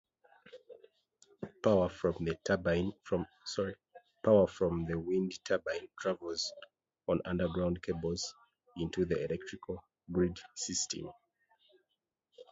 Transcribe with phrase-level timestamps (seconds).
[1.63, 2.33] Power from the
[4.97, 6.51] wind turbine travels
[7.07, 8.33] on underground cables
[8.77, 11.11] into the electrical grid system.